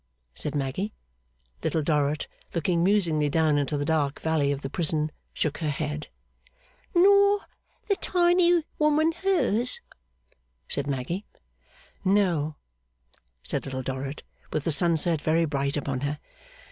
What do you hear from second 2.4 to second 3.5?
looking musingly